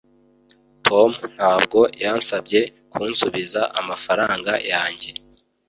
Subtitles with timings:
[0.85, 2.59] tom ntabwo yansabye
[2.91, 5.09] kunsubiza amafaranga yanjye